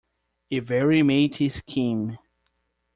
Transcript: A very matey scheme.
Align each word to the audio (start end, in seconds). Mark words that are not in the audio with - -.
A 0.49 0.57
very 0.61 1.03
matey 1.03 1.47
scheme. 1.47 2.17